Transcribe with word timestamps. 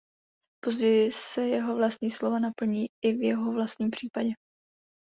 Později 0.63 1.11
se 1.11 1.41
jeho 1.47 1.75
vlastní 1.75 2.09
slova 2.09 2.39
naplní 2.39 2.85
i 3.05 3.13
v 3.13 3.21
jeho 3.23 3.51
vlastním 3.53 3.91
případě. 3.91 4.29